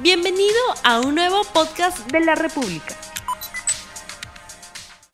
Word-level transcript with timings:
Bienvenido 0.00 0.60
a 0.84 1.00
un 1.00 1.16
nuevo 1.16 1.42
podcast 1.52 2.08
de 2.12 2.20
la 2.20 2.36
República. 2.36 2.94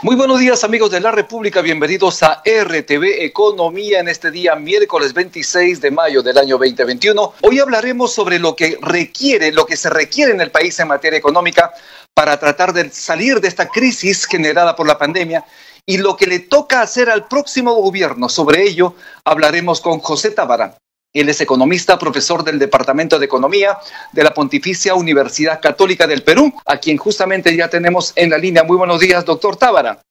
Muy 0.03 0.14
buenos 0.14 0.38
días 0.41 0.62
amigos 0.62 0.91
de 0.91 1.00
la 1.00 1.10
República, 1.10 1.62
bienvenidos 1.62 2.23
a 2.23 2.42
RTV 2.44 3.25
Economía 3.25 4.00
en 4.00 4.08
este 4.08 4.31
día 4.31 4.55
miércoles 4.57 5.15
26 5.15 5.81
de 5.81 5.91
mayo 5.91 6.23
del 6.23 6.36
año 6.36 6.58
2021. 6.58 7.33
Hoy 7.41 7.60
hablaremos 7.60 8.12
sobre 8.12 8.39
lo 8.39 8.55
que 8.55 8.77
requiere, 8.82 9.52
lo 9.52 9.64
que 9.64 9.79
se 9.79 9.89
requiere 9.89 10.33
en 10.33 10.43
el 10.43 10.51
país 10.51 10.79
en 10.79 10.89
materia 10.89 11.19
económica 11.19 11.73
para 12.12 12.39
tratar 12.39 12.75
de 12.75 12.91
salir 12.91 13.41
de 13.41 13.48
esta 13.48 13.69
crisis 13.69 14.27
generada 14.27 14.77
por 14.77 14.87
la 14.87 14.98
pandemia 14.98 15.46
y 15.87 15.96
lo 15.96 16.14
que 16.14 16.27
le 16.27 16.41
toca 16.41 16.82
hacer 16.82 17.09
al 17.09 17.27
próximo 17.27 17.73
gobierno. 17.73 18.29
Sobre 18.29 18.64
ello 18.64 18.95
hablaremos 19.25 19.80
con 19.80 20.01
José 20.01 20.30
Tábara. 20.30 20.77
Él 21.15 21.29
es 21.29 21.41
economista, 21.41 21.96
profesor 21.96 22.43
del 22.43 22.59
Departamento 22.59 23.21
de 23.21 23.27
Economía 23.27 23.79
de 24.12 24.25
la 24.25 24.35
Pontificia 24.35 24.97
Universidad 24.97 25.61
Católica 25.61 26.09
del 26.09 26.25
Perú, 26.25 26.52
a 26.66 26.79
quien 26.79 26.97
justamente 26.97 27.57
ya 27.57 27.71
tenemos 27.71 28.12
en 28.16 28.30
la 28.30 28.37
línea. 28.37 28.65
Muy 28.65 28.77
buenos 28.77 28.98
días, 28.98 29.24
doctor 29.24 29.55
Tábara. 29.55 30.02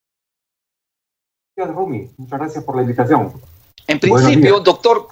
Rumi, 1.57 2.09
muchas 2.15 2.39
gracias 2.39 2.63
por 2.63 2.77
la 2.77 2.83
invitación. 2.83 3.33
En 3.85 3.99
principio, 3.99 4.61
doctor, 4.61 5.09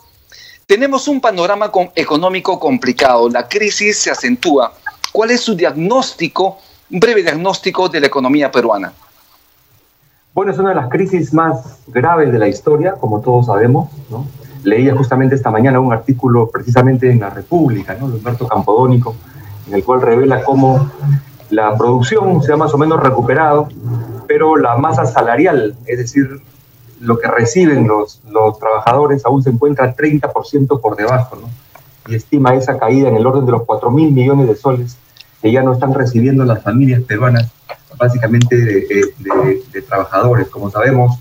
tenemos 0.65 1.09
un 1.09 1.20
panorama 1.20 1.70
económico 1.93 2.57
complicado. 2.57 3.27
La 3.27 3.49
crisis 3.49 3.98
se 3.98 4.12
acentúa. 4.12 4.73
¿Cuál 5.12 5.31
es 5.31 5.41
su 5.41 5.55
diagnóstico, 5.55 6.59
un 6.89 7.01
breve 7.01 7.21
diagnóstico 7.21 7.89
de 7.89 7.99
la 7.99 8.07
economía 8.07 8.49
peruana? 8.49 8.93
Bueno, 10.34 10.53
es 10.53 10.57
una 10.57 10.70
de 10.70 10.76
las 10.76 10.89
crisis 10.89 11.34
más 11.34 11.79
graves 11.87 12.31
de 12.31 12.39
la 12.39 12.48
historia, 12.48 12.93
como 12.93 13.20
todos 13.20 13.48
sabemos, 13.48 13.89
¿no? 14.09 14.26
Leía 14.63 14.95
justamente 14.95 15.35
esta 15.35 15.51
mañana 15.51 15.79
un 15.79 15.93
artículo 15.93 16.49
precisamente 16.49 17.09
en 17.09 17.20
La 17.20 17.29
República, 17.29 17.95
¿no? 17.99 18.09
de 18.09 18.17
Humberto 18.17 18.47
Campodónico, 18.47 19.15
en 19.67 19.75
el 19.75 19.84
cual 19.84 20.01
revela 20.01 20.43
cómo 20.43 20.91
la 21.49 21.75
producción 21.77 22.41
se 22.41 22.53
ha 22.53 22.57
más 22.57 22.73
o 22.73 22.77
menos 22.77 23.01
recuperado, 23.01 23.67
pero 24.27 24.55
la 24.55 24.77
masa 24.77 25.05
salarial, 25.05 25.76
es 25.85 25.98
decir, 25.98 26.41
lo 26.99 27.17
que 27.20 27.27
reciben 27.27 27.87
los, 27.87 28.21
los 28.29 28.57
trabajadores 28.59 29.26
aún 29.26 29.43
se 29.43 29.49
encuentra 29.49 29.95
30% 29.95 30.79
por 30.79 30.95
debajo, 30.95 31.35
¿no? 31.35 31.49
y 32.07 32.15
estima 32.15 32.55
esa 32.55 32.77
caída 32.77 33.09
en 33.09 33.15
el 33.15 33.26
orden 33.26 33.45
de 33.45 33.51
los 33.51 33.63
4 33.63 33.91
mil 33.91 34.12
millones 34.12 34.48
de 34.48 34.55
soles 34.55 34.98
que 35.41 35.51
ya 35.51 35.63
no 35.63 35.73
están 35.73 35.93
recibiendo 35.93 36.45
las 36.45 36.63
familias 36.63 37.01
peruanas, 37.01 37.49
básicamente 37.98 38.55
de, 38.55 39.13
de 39.73 39.82
trabajadores. 39.82 40.48
Como 40.49 40.70
sabemos, 40.70 41.17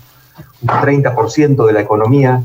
un 0.61 0.67
30% 0.67 1.65
de 1.65 1.73
la 1.73 1.81
economía 1.81 2.43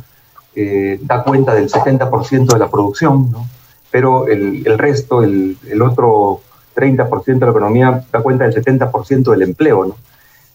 eh, 0.59 0.99
da 1.03 1.23
cuenta 1.23 1.55
del 1.55 1.69
70% 1.69 2.55
de 2.55 2.59
la 2.59 2.71
producción, 2.71 3.31
¿no? 3.31 3.47
pero 3.91 4.27
el, 4.27 4.67
el 4.67 4.79
resto, 4.79 5.23
el, 5.23 5.59
el, 5.69 5.83
otro 5.83 6.41
30% 6.75 7.25
de 7.25 7.45
la 7.45 7.51
economía, 7.51 8.05
da 8.11 8.23
cuenta 8.23 8.49
del 8.49 8.55
70% 8.55 9.31
del 9.31 9.43
empleo. 9.43 9.85
¿no? 9.85 9.97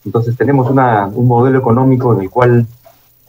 Entonces 0.03 0.35
tenemos 0.35 0.69
una, 0.71 1.05
un 1.05 1.27
modelo 1.27 1.59
económico 1.59 2.15
en 2.15 2.21
el 2.21 2.31
cual 2.31 2.65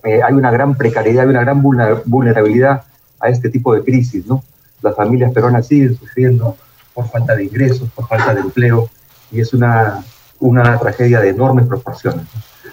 eh, 0.03 0.23
hay 0.23 0.33
una 0.33 0.51
gran 0.51 0.75
precariedad, 0.75 1.25
hay 1.25 1.29
una 1.29 1.43
gran 1.43 1.61
vulnerabilidad 1.61 2.85
a 3.21 3.29
este 3.29 3.51
tipo 3.51 3.75
de 3.75 3.85
crisis. 3.85 4.27
¿no? 4.27 4.43
Las 4.81 4.97
familias 4.97 5.31
peruanas 5.33 5.67
siguen 5.67 5.95
sufriendo 5.95 6.57
por 6.95 7.07
falta 7.09 7.37
de 7.37 7.45
ingresos, 7.45 7.91
por 7.95 8.09
falta 8.09 8.35
de 8.35 8.41
empleo, 8.41 8.89
y 9.31 9.41
es 9.41 9.53
una, 9.53 10.03
una 10.41 10.79
tragedia 10.79 11.21
de 11.21 11.29
enormes 11.29 11.67
proporciones, 11.67 12.27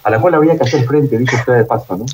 a 0.03 0.09
la 0.09 0.20
cual 0.22 0.36
habría 0.36 0.58
que 0.58 0.64
hacer 0.64 0.86
frente, 0.86 1.17
dice 1.17 1.36
usted 1.36 1.53
de 1.58 1.66
paso, 1.66 1.97
¿no? 1.97 2.05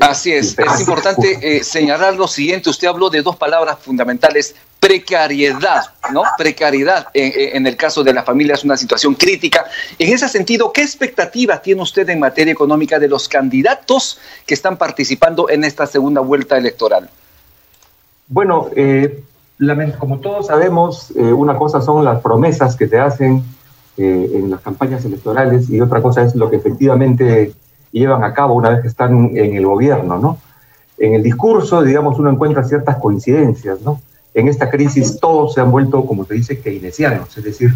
Así 0.00 0.32
es, 0.32 0.58
es 0.58 0.80
importante 0.80 1.38
eh, 1.40 1.64
señalar 1.64 2.14
lo 2.14 2.28
siguiente, 2.28 2.68
usted 2.68 2.88
habló 2.88 3.08
de 3.08 3.22
dos 3.22 3.36
palabras 3.36 3.78
fundamentales, 3.80 4.54
precariedad, 4.78 5.82
¿no? 6.12 6.22
Precariedad 6.36 7.08
en, 7.14 7.66
el 7.66 7.74
caso 7.74 8.04
de 8.04 8.12
la 8.12 8.22
familia 8.22 8.54
es 8.54 8.64
una 8.64 8.76
situación 8.76 9.14
crítica. 9.14 9.64
En 9.98 10.12
ese 10.12 10.28
sentido, 10.28 10.72
¿qué 10.72 10.82
expectativas 10.82 11.62
tiene 11.62 11.80
usted 11.80 12.08
en 12.10 12.20
materia 12.20 12.52
económica 12.52 12.98
de 12.98 13.08
los 13.08 13.28
candidatos 13.28 14.18
que 14.46 14.54
están 14.54 14.76
participando 14.76 15.48
en 15.48 15.64
esta 15.64 15.86
segunda 15.86 16.20
vuelta 16.20 16.58
electoral? 16.58 17.08
Bueno, 18.28 18.68
eh, 18.76 19.24
como 19.98 20.20
todos 20.20 20.48
sabemos, 20.48 21.10
eh, 21.12 21.22
una 21.22 21.56
cosa 21.56 21.80
son 21.80 22.04
las 22.04 22.20
promesas 22.20 22.76
que 22.76 22.86
te 22.86 22.98
hacen 22.98 23.42
en 23.96 24.48
las 24.48 24.60
campañas 24.60 25.04
electorales 25.04 25.68
y 25.68 25.80
otra 25.80 26.00
cosa 26.00 26.22
es 26.22 26.36
lo 26.36 26.48
que 26.48 26.54
efectivamente 26.54 27.52
llevan 27.92 28.24
a 28.24 28.34
cabo 28.34 28.54
una 28.54 28.70
vez 28.70 28.82
que 28.82 28.88
están 28.88 29.36
en 29.36 29.54
el 29.54 29.66
gobierno, 29.66 30.18
¿no? 30.18 30.38
En 30.98 31.14
el 31.14 31.22
discurso, 31.22 31.82
digamos, 31.82 32.18
uno 32.18 32.30
encuentra 32.30 32.64
ciertas 32.64 32.96
coincidencias, 32.96 33.80
¿no? 33.82 34.00
En 34.34 34.48
esta 34.48 34.68
crisis 34.68 35.18
todos 35.20 35.54
se 35.54 35.60
han 35.60 35.70
vuelto, 35.70 36.04
como 36.04 36.24
se 36.24 36.34
dice, 36.34 36.60
keynesianos, 36.60 37.36
es 37.36 37.44
decir, 37.44 37.72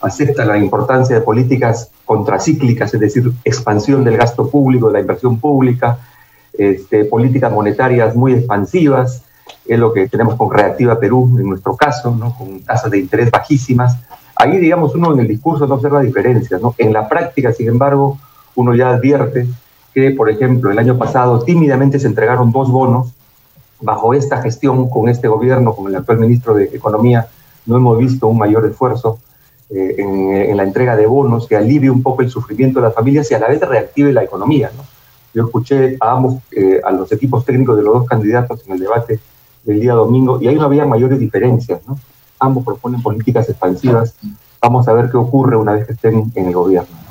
acepta 0.00 0.44
la 0.44 0.58
importancia 0.58 1.14
de 1.14 1.22
políticas 1.22 1.90
contracíclicas, 2.04 2.92
es 2.92 3.00
decir, 3.00 3.32
expansión 3.44 4.04
del 4.04 4.16
gasto 4.16 4.48
público, 4.50 4.88
de 4.88 4.94
la 4.94 5.00
inversión 5.00 5.38
pública, 5.38 5.98
este, 6.52 7.04
políticas 7.04 7.52
monetarias 7.52 8.14
muy 8.14 8.34
expansivas, 8.34 9.22
es 9.66 9.78
lo 9.78 9.92
que 9.92 10.08
tenemos 10.08 10.34
con 10.34 10.52
Reactiva 10.52 10.98
Perú 10.98 11.36
en 11.38 11.48
nuestro 11.48 11.76
caso, 11.76 12.14
¿no? 12.14 12.36
con 12.36 12.60
tasas 12.60 12.90
de 12.90 12.98
interés 12.98 13.30
bajísimas. 13.30 13.96
Ahí, 14.34 14.58
digamos, 14.58 14.94
uno 14.94 15.12
en 15.12 15.20
el 15.20 15.28
discurso 15.28 15.66
no 15.66 15.74
observa 15.74 16.02
diferencias. 16.02 16.60
¿no? 16.60 16.74
En 16.78 16.92
la 16.92 17.08
práctica, 17.08 17.52
sin 17.52 17.68
embargo, 17.68 18.18
uno 18.54 18.74
ya 18.74 18.90
advierte 18.90 19.46
que, 19.94 20.10
por 20.10 20.30
ejemplo, 20.30 20.70
el 20.70 20.78
año 20.78 20.98
pasado 20.98 21.42
tímidamente 21.42 21.98
se 21.98 22.06
entregaron 22.06 22.52
dos 22.52 22.70
bonos. 22.70 23.12
Bajo 23.80 24.14
esta 24.14 24.40
gestión, 24.40 24.88
con 24.88 25.08
este 25.08 25.28
gobierno, 25.28 25.74
con 25.74 25.88
el 25.88 25.96
actual 25.96 26.18
ministro 26.18 26.54
de 26.54 26.64
Economía, 26.64 27.26
no 27.66 27.76
hemos 27.76 27.98
visto 27.98 28.28
un 28.28 28.38
mayor 28.38 28.64
esfuerzo 28.66 29.18
eh, 29.70 29.96
en, 29.98 30.56
la 30.56 30.64
entrega 30.64 30.96
de 30.96 31.06
bonos 31.06 31.46
que 31.46 31.56
alivie 31.56 31.90
un 31.90 32.02
poco 32.02 32.22
el 32.22 32.30
sufrimiento 32.30 32.78
de 32.78 32.86
las 32.86 32.94
familias 32.94 33.30
y 33.30 33.34
a 33.34 33.38
la 33.38 33.48
vez 33.48 33.60
reactive 33.60 34.12
la 34.12 34.22
economía. 34.22 34.70
Yo 35.32 35.44
escuché 35.46 35.96
a 35.98 36.12
ambos, 36.12 36.36
eh, 36.50 36.80
a 36.84 36.92
los 36.92 37.10
equipos 37.10 37.44
técnicos 37.44 37.76
de 37.76 37.82
los 37.82 37.94
dos 37.94 38.06
candidatos 38.06 38.62
en 38.66 38.74
el 38.74 38.80
debate 38.80 39.18
del 39.64 39.80
día 39.80 39.94
domingo 39.94 40.38
y 40.40 40.48
ahí 40.48 40.56
no 40.56 40.64
había 40.64 40.84
mayores 40.84 41.18
diferencias. 41.18 41.80
¿no? 41.86 41.98
Ambos 42.38 42.64
proponen 42.64 43.02
políticas 43.02 43.48
expansivas. 43.48 44.14
Vamos 44.60 44.86
a 44.88 44.92
ver 44.92 45.10
qué 45.10 45.16
ocurre 45.16 45.56
una 45.56 45.72
vez 45.72 45.86
que 45.86 45.94
estén 45.94 46.30
en 46.34 46.46
el 46.46 46.52
gobierno. 46.52 47.01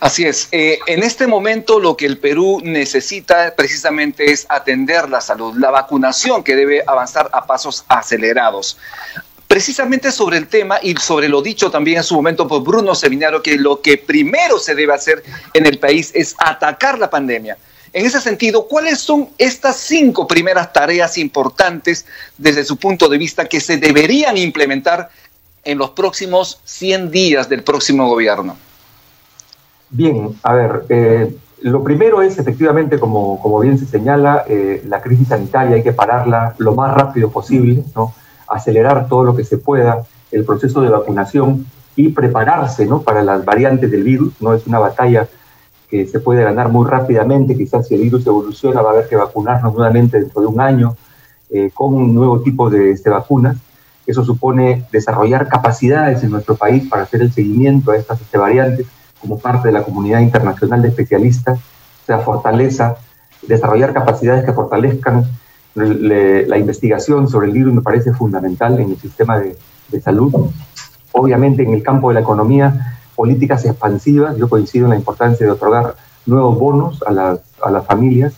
Así 0.00 0.24
es. 0.24 0.48
Eh, 0.52 0.78
en 0.86 1.02
este 1.02 1.26
momento 1.26 1.78
lo 1.78 1.96
que 1.96 2.06
el 2.06 2.18
Perú 2.18 2.60
necesita 2.62 3.54
precisamente 3.56 4.30
es 4.30 4.46
atender 4.48 5.08
la 5.08 5.20
salud, 5.20 5.54
la 5.56 5.70
vacunación 5.70 6.42
que 6.42 6.56
debe 6.56 6.82
avanzar 6.86 7.30
a 7.32 7.46
pasos 7.46 7.84
acelerados. 7.88 8.78
Precisamente 9.46 10.10
sobre 10.10 10.38
el 10.38 10.48
tema 10.48 10.78
y 10.82 10.96
sobre 10.96 11.28
lo 11.28 11.42
dicho 11.42 11.70
también 11.70 11.98
en 11.98 12.04
su 12.04 12.14
momento 12.14 12.48
por 12.48 12.62
Bruno 12.62 12.94
Seminario, 12.94 13.42
que 13.42 13.56
lo 13.56 13.80
que 13.80 13.98
primero 13.98 14.58
se 14.58 14.74
debe 14.74 14.94
hacer 14.94 15.22
en 15.52 15.66
el 15.66 15.78
país 15.78 16.10
es 16.14 16.34
atacar 16.38 16.98
la 16.98 17.10
pandemia. 17.10 17.56
En 17.92 18.04
ese 18.04 18.20
sentido, 18.20 18.66
¿cuáles 18.66 18.98
son 18.98 19.28
estas 19.38 19.76
cinco 19.76 20.26
primeras 20.26 20.72
tareas 20.72 21.16
importantes 21.16 22.06
desde 22.36 22.64
su 22.64 22.76
punto 22.76 23.08
de 23.08 23.18
vista 23.18 23.44
que 23.44 23.60
se 23.60 23.76
deberían 23.76 24.36
implementar 24.36 25.10
en 25.62 25.78
los 25.78 25.90
próximos 25.90 26.60
100 26.64 27.12
días 27.12 27.48
del 27.48 27.62
próximo 27.62 28.08
gobierno? 28.08 28.58
Bien, 29.96 30.34
a 30.42 30.54
ver, 30.54 30.86
eh, 30.88 31.36
lo 31.62 31.84
primero 31.84 32.20
es 32.20 32.36
efectivamente, 32.40 32.98
como, 32.98 33.40
como 33.40 33.60
bien 33.60 33.78
se 33.78 33.86
señala, 33.86 34.44
eh, 34.48 34.82
la 34.88 35.00
crisis 35.00 35.28
sanitaria 35.28 35.76
hay 35.76 35.84
que 35.84 35.92
pararla 35.92 36.56
lo 36.58 36.74
más 36.74 36.92
rápido 36.92 37.30
posible, 37.30 37.84
¿no? 37.94 38.12
acelerar 38.48 39.06
todo 39.08 39.22
lo 39.22 39.36
que 39.36 39.44
se 39.44 39.56
pueda 39.56 40.02
el 40.32 40.44
proceso 40.44 40.80
de 40.82 40.88
vacunación 40.88 41.64
y 41.94 42.08
prepararse 42.08 42.86
¿no? 42.86 43.02
para 43.02 43.22
las 43.22 43.44
variantes 43.44 43.88
del 43.88 44.02
virus. 44.02 44.34
No 44.40 44.52
es 44.52 44.66
una 44.66 44.80
batalla 44.80 45.28
que 45.88 46.08
se 46.08 46.18
puede 46.18 46.42
ganar 46.42 46.70
muy 46.70 46.90
rápidamente, 46.90 47.56
quizás 47.56 47.86
si 47.86 47.94
el 47.94 48.00
virus 48.00 48.26
evoluciona 48.26 48.82
va 48.82 48.90
a 48.90 48.92
haber 48.94 49.08
que 49.08 49.14
vacunarnos 49.14 49.72
nuevamente 49.74 50.18
dentro 50.18 50.40
de 50.40 50.48
un 50.48 50.60
año 50.60 50.96
eh, 51.50 51.70
con 51.72 51.94
un 51.94 52.12
nuevo 52.12 52.40
tipo 52.40 52.68
de, 52.68 52.90
este, 52.90 53.10
vacunas. 53.10 53.58
Eso 54.08 54.24
supone 54.24 54.86
desarrollar 54.90 55.46
capacidades 55.46 56.24
en 56.24 56.32
nuestro 56.32 56.56
país 56.56 56.88
para 56.88 57.04
hacer 57.04 57.22
el 57.22 57.32
seguimiento 57.32 57.92
a 57.92 57.96
estas 57.96 58.20
este, 58.20 58.38
variantes 58.38 58.88
como 59.24 59.38
parte 59.38 59.68
de 59.68 59.72
la 59.72 59.82
comunidad 59.82 60.20
internacional 60.20 60.82
de 60.82 60.88
especialistas, 60.88 61.58
sea 62.06 62.18
fortaleza, 62.18 62.96
desarrollar 63.48 63.94
capacidades 63.94 64.44
que 64.44 64.52
fortalezcan 64.52 65.24
la 65.74 66.58
investigación 66.58 67.26
sobre 67.26 67.48
el 67.48 67.52
virus 67.52 67.72
me 67.72 67.80
parece 67.80 68.12
fundamental 68.12 68.78
en 68.78 68.90
el 68.90 68.98
sistema 68.98 69.38
de, 69.38 69.56
salud. 70.02 70.50
Obviamente 71.12 71.62
en 71.62 71.72
el 71.72 71.82
campo 71.82 72.08
de 72.08 72.14
la 72.14 72.20
economía, 72.20 72.98
políticas 73.14 73.64
expansivas, 73.64 74.36
yo 74.36 74.48
coincido 74.48 74.86
en 74.86 74.90
la 74.90 74.96
importancia 74.96 75.46
de 75.46 75.52
otorgar 75.52 75.94
nuevos 76.26 76.58
bonos 76.58 77.02
a 77.06 77.12
las, 77.12 77.40
a 77.62 77.70
las 77.70 77.86
familias 77.86 78.34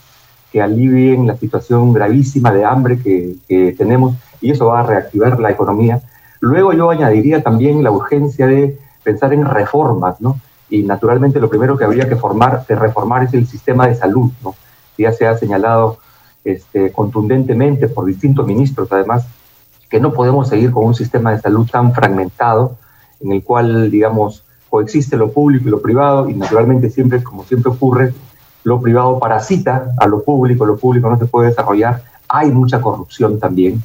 que 0.53 0.63
alivien 0.63 1.27
la 1.27 1.37
situación 1.37 1.93
gravísima 1.93 2.53
de 2.53 2.65
hambre 2.65 3.01
que, 3.01 3.37
que 3.49 3.73
tenemos 3.73 4.15
y 4.41 4.51
eso 4.53 4.67
va 4.67 4.81
a 4.81 4.83
reactivar 4.83 5.41
la 5.41 5.51
economía. 5.51 6.01
Luego 6.41 6.73
yo 6.75 6.91
añadiría 6.91 7.43
también 7.43 7.83
la 7.83 7.91
urgencia 7.91 8.47
de 8.47 8.79
pensar 9.03 9.33
en 9.33 9.47
reformas, 9.47 10.21
¿no? 10.21 10.39
Y 10.69 10.83
naturalmente 10.83 11.41
lo 11.41 11.49
primero 11.49 11.77
que 11.77 11.85
habría 11.85 12.09
que 12.09 12.17
formar, 12.17 12.65
reformar 12.69 13.25
es 13.25 13.35
el 13.35 13.47
sistema 13.47 13.87
de 13.87 13.95
salud, 13.95 14.31
¿no? 14.43 14.55
Ya 14.99 15.13
se 15.13 15.27
ha 15.27 15.37
señalado 15.37 15.99
este, 16.45 16.93
contundentemente 16.93 17.89
por 17.89 18.07
distintos 18.07 18.47
ministros, 18.47 18.91
además, 18.91 19.27
que 19.89 20.01
no 20.01 20.13
podemos 20.13 20.49
seguir 20.49 20.71
con 20.71 20.85
un 20.85 20.95
sistema 20.95 21.33
de 21.33 21.41
salud 21.41 21.69
tan 21.71 21.93
fragmentado, 21.93 22.77
en 23.21 23.33
el 23.33 23.43
cual, 23.43 23.91
digamos, 23.91 24.43
coexiste 24.69 25.17
lo 25.17 25.31
público 25.31 25.69
y 25.69 25.71
lo 25.71 25.81
privado, 25.81 26.29
y 26.29 26.35
naturalmente 26.35 26.91
siempre, 26.91 27.23
como 27.23 27.45
siempre 27.45 27.71
ocurre, 27.71 28.13
lo 28.65 28.81
privado 28.81 29.19
parasita 29.19 29.93
a 29.97 30.07
lo 30.07 30.23
público, 30.23 30.67
lo 30.67 30.77
público 30.77 31.09
no 31.09 31.19
se 31.19 31.27
puede 31.27 31.51
desarrollar, 31.51 32.03
hay 32.29 32.51
mucha 32.51 32.81
corrupción 32.81 33.39
también, 33.39 33.83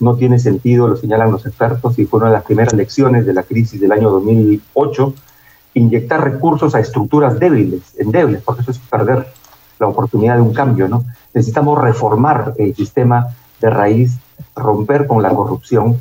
no 0.00 0.16
tiene 0.16 0.38
sentido, 0.38 0.88
lo 0.88 0.96
señalan 0.96 1.30
los 1.30 1.44
expertos, 1.44 1.98
y 1.98 2.06
fue 2.06 2.18
una 2.18 2.28
de 2.28 2.34
las 2.34 2.44
primeras 2.44 2.72
lecciones 2.72 3.26
de 3.26 3.34
la 3.34 3.42
crisis 3.42 3.80
del 3.80 3.92
año 3.92 4.10
2008, 4.10 5.14
inyectar 5.74 6.22
recursos 6.22 6.74
a 6.74 6.80
estructuras 6.80 7.38
débiles, 7.38 7.98
endebles, 7.98 8.42
porque 8.42 8.62
eso 8.62 8.70
es 8.72 8.78
perder 8.78 9.26
la 9.78 9.88
oportunidad 9.88 10.36
de 10.36 10.42
un 10.42 10.52
cambio, 10.52 10.88
¿no? 10.88 11.04
Necesitamos 11.34 11.80
reformar 11.80 12.54
el 12.58 12.74
sistema 12.74 13.28
de 13.60 13.70
raíz, 13.70 14.18
romper 14.54 15.06
con 15.06 15.22
la 15.22 15.30
corrupción, 15.30 15.96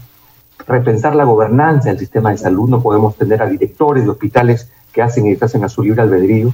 repensar 0.67 1.15
la 1.15 1.23
gobernanza 1.23 1.89
del 1.89 1.99
sistema 1.99 2.31
de 2.31 2.37
salud, 2.37 2.69
no 2.69 2.81
podemos 2.81 3.15
tener 3.15 3.41
a 3.41 3.47
directores 3.47 4.03
de 4.03 4.09
hospitales 4.09 4.69
que 4.91 5.01
hacen 5.01 5.27
y 5.27 5.37
hacen 5.39 5.63
a 5.63 5.69
su 5.69 5.83
libre 5.83 6.01
albedrío. 6.01 6.53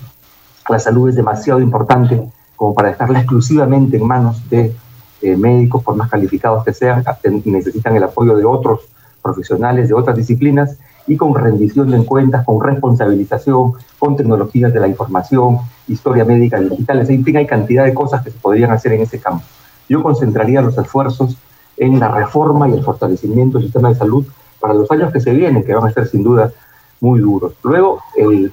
La 0.70 0.80
salud 0.80 1.10
es 1.10 1.16
demasiado 1.16 1.60
importante 1.60 2.22
como 2.56 2.74
para 2.74 2.90
dejarla 2.90 3.20
exclusivamente 3.20 3.98
en 3.98 4.06
manos 4.06 4.48
de 4.50 4.76
eh, 5.22 5.36
médicos, 5.36 5.84
por 5.84 5.96
más 5.96 6.10
calificados 6.10 6.64
que 6.64 6.74
sean, 6.74 7.04
necesitan 7.46 7.96
el 7.96 8.04
apoyo 8.04 8.36
de 8.36 8.46
otros 8.46 8.82
profesionales 9.22 9.88
de 9.88 9.94
otras 9.94 10.16
disciplinas 10.16 10.78
y 11.08 11.16
con 11.16 11.34
rendición 11.34 11.90
de 11.90 12.04
cuentas, 12.06 12.46
con 12.46 12.62
responsabilización, 12.62 13.74
con 13.98 14.16
tecnologías 14.16 14.74
de 14.74 14.80
la 14.80 14.88
información, 14.88 15.60
historia 15.88 16.26
médica 16.26 16.60
digital, 16.60 17.10
en 17.10 17.24
fin, 17.24 17.38
hay 17.38 17.48
cantidad 17.48 17.86
de 17.86 17.94
cosas 17.94 18.24
que 18.24 18.32
se 18.32 18.38
podrían 18.38 18.72
hacer 18.72 18.92
en 18.94 19.02
ese 19.02 19.20
campo. 19.20 19.46
Yo 19.88 20.04
concentraría 20.04 20.62
los 20.62 20.78
esfuerzos 20.78 21.38
en 21.78 22.00
la 22.00 22.10
reforma 22.10 22.68
y 22.68 22.74
el 22.74 22.84
fortalecimiento 22.84 23.58
del 23.58 23.68
sistema 23.68 23.90
de 23.90 23.96
salud 23.96 24.26
para 24.60 24.74
los 24.74 24.92
años 24.92 25.14
que 25.14 25.22
se 25.22 25.32
vienen, 25.32 25.64
que 25.64 25.74
van 25.74 25.88
a 25.88 25.94
ser 25.94 26.08
sin 26.08 26.24
duda 26.24 26.52
muy 27.00 27.20
duros. 27.20 27.54
Luego, 27.64 28.02
el 28.16 28.52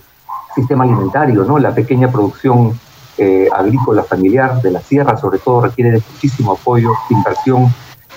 sistema 0.54 0.84
alimentario, 0.84 1.44
¿no? 1.44 1.58
la 1.58 1.74
pequeña 1.74 2.10
producción 2.10 2.78
eh, 3.18 3.48
agrícola 3.52 4.04
familiar 4.04 4.60
de 4.62 4.70
la 4.70 4.80
sierra, 4.80 5.16
sobre 5.16 5.38
todo, 5.38 5.62
requiere 5.62 5.90
de 5.90 6.02
muchísimo 6.12 6.52
apoyo, 6.52 6.90
inversión 7.10 7.72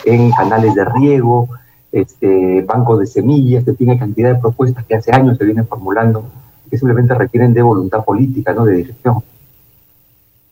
en 0.06 0.31
canales 0.31 0.75
de 0.75 0.86
riego, 0.86 1.50
este, 1.92 2.62
bancos 2.63 3.00
de 3.00 3.07
semillas, 3.07 3.63
que 3.63 3.74
tiene 3.74 3.98
cantidad 3.98 4.34
de 4.34 4.39
propuestas 4.39 4.86
que 4.86 4.95
hace 4.95 5.12
años 5.12 5.38
se 5.38 5.45
vienen 5.45 5.68
formulando, 5.68 6.25
que 6.69 6.78
simplemente 6.78 7.13
requieren 7.13 7.54
de 7.54 7.62
voluntad 7.62 8.04
política, 8.04 8.54
no 8.54 8.66
de 8.66 8.78
dirección. 8.78 9.24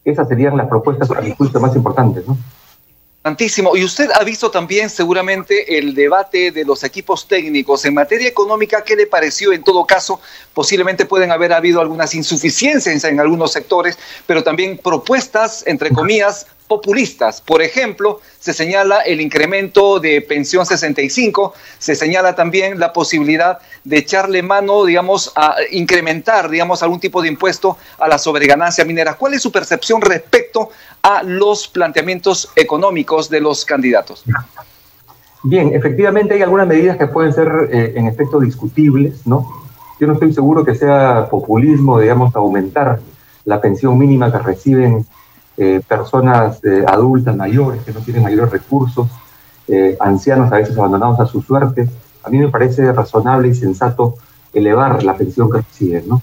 Esas 0.04 0.28
serían 0.28 0.56
las 0.56 0.68
propuestas 0.68 1.08
para 1.08 1.22
mi 1.22 1.32
juicio 1.32 1.60
más 1.60 1.76
importantes, 1.76 2.28
¿no? 2.28 2.38
Y 3.74 3.84
usted 3.84 4.12
ha 4.14 4.24
visto 4.24 4.52
también 4.52 4.88
seguramente 4.88 5.80
el 5.80 5.96
debate 5.96 6.52
de 6.52 6.64
los 6.64 6.84
equipos 6.84 7.28
técnicos 7.28 7.84
en 7.86 7.96
materia 7.96 8.28
económica. 8.28 8.84
¿Qué 8.84 8.96
le 8.96 9.08
pareció? 9.08 9.52
En 9.52 9.64
todo 9.64 9.84
caso, 9.84 10.20
posiblemente 10.54 11.08
pueden 11.08 11.32
haber 11.32 11.52
habido 11.52 11.82
algunas 11.82 12.14
insuficiencias 12.14 13.04
en 13.04 13.20
algunos 13.20 13.52
sectores, 13.52 13.98
pero 14.28 14.44
también 14.44 14.78
propuestas, 14.78 15.64
entre 15.66 15.90
comillas, 15.90 16.46
populistas. 16.68 17.42
Por 17.42 17.62
ejemplo, 17.62 18.22
se 18.40 18.54
señala 18.54 19.02
el 19.02 19.22
incremento 19.22 20.00
de 20.00 20.22
pensión 20.22 20.66
65, 20.66 21.54
se 21.78 21.96
señala 21.96 22.36
también 22.36 22.80
la 22.80 22.94
posibilidad 22.94 23.60
de 23.84 23.98
echarle 23.98 24.42
mano, 24.42 24.86
digamos, 24.86 25.32
a 25.36 25.56
incrementar, 25.72 26.50
digamos, 26.50 26.82
algún 26.84 27.00
tipo 27.00 27.22
de 27.22 27.28
impuesto 27.28 27.78
a 28.00 28.08
la 28.08 28.18
sobreganancia 28.18 28.86
minera. 28.86 29.16
¿Cuál 29.16 29.36
es 29.36 29.42
su 29.42 29.52
percepción 29.52 30.02
respecto 30.02 30.70
a 31.02 31.24
los 31.24 31.68
planteamientos 31.68 32.50
económicos 32.56 33.30
de 33.30 33.40
los 33.42 33.64
candidatos? 33.66 34.24
Bien, 35.44 35.76
efectivamente 35.76 36.34
hay 36.34 36.42
algunas 36.42 36.68
medidas 36.68 36.98
que 36.98 37.06
pueden 37.06 37.32
ser 37.32 37.70
eh, 37.72 37.94
en 37.96 38.08
efecto 38.08 38.40
discutibles, 38.40 39.28
¿no? 39.28 39.48
Yo 40.00 40.08
no 40.08 40.14
estoy 40.14 40.34
seguro 40.34 40.66
que 40.66 40.74
sea 40.74 41.28
populismo, 41.30 42.00
digamos, 42.00 42.36
aumentar 42.36 43.00
la 43.46 43.62
pensión 43.62 43.98
mínima 43.98 44.32
que 44.32 44.40
reciben 44.40 45.06
eh, 45.58 45.80
personas 45.88 46.60
eh, 46.66 46.84
adultas 46.86 47.34
mayores 47.34 47.82
que 47.84 47.94
no 47.94 48.02
tienen 48.02 48.24
mayores 48.24 48.52
recursos, 48.52 49.08
eh, 49.70 49.96
ancianos 50.02 50.52
a 50.52 50.58
veces 50.58 50.78
abandonados 50.78 51.18
a 51.22 51.26
su 51.26 51.42
suerte. 51.42 51.88
A 52.24 52.30
mí 52.30 52.40
me 52.40 52.50
parece 52.50 52.92
razonable 52.92 53.48
y 53.48 53.56
sensato 53.56 54.16
elevar 54.52 55.02
la 55.04 55.16
pensión 55.16 55.50
que 55.50 55.60
reciben, 55.60 56.08
¿no? 56.08 56.22